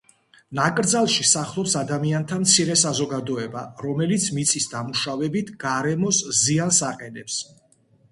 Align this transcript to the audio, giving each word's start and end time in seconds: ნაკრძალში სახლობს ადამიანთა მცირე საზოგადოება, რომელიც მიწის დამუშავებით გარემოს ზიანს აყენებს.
ნაკრძალში 0.59 1.25
სახლობს 1.31 1.73
ადამიანთა 1.81 2.39
მცირე 2.45 2.77
საზოგადოება, 2.83 3.63
რომელიც 3.87 4.25
მიწის 4.39 4.65
დამუშავებით 4.73 5.53
გარემოს 5.65 6.23
ზიანს 6.39 6.81
აყენებს. 6.89 7.37